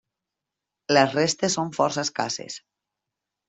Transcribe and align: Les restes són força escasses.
Les 0.97 1.13
restes 1.19 1.59
són 1.59 1.71
força 1.79 2.07
escasses. 2.09 2.61